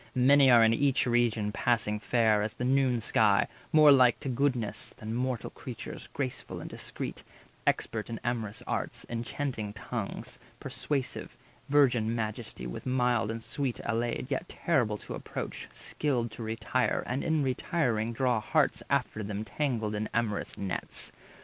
[0.15, 4.95] Many are in each region passing fair As the noon sky, more like to goddesses
[4.97, 7.23] Than mortal creatures, graceful and discreet,
[7.67, 11.37] Expert in amorous arts, enchanting tongues Persuasive,
[11.69, 17.03] virgin majesty with mild And sweet allayed, yet terrible to approach, 160 Skilled to retire,
[17.05, 21.11] and in retiring draw Hearts after them tangled in amorous nets.